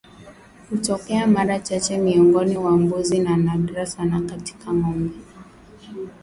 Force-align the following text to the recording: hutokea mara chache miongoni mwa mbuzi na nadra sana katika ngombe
hutokea 0.69 1.27
mara 1.27 1.59
chache 1.59 1.97
miongoni 1.97 2.57
mwa 2.57 2.71
mbuzi 2.71 3.19
na 3.19 3.37
nadra 3.37 3.85
sana 3.85 4.21
katika 4.21 4.73
ngombe 4.73 5.13